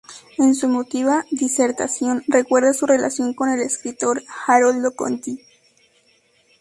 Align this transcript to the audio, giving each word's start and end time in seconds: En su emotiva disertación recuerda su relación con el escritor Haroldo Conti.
En 0.39 0.55
su 0.55 0.65
emotiva 0.65 1.27
disertación 1.29 2.23
recuerda 2.27 2.73
su 2.73 2.87
relación 2.87 3.35
con 3.35 3.49
el 3.51 3.61
escritor 3.61 4.23
Haroldo 4.47 4.95
Conti. 4.95 5.43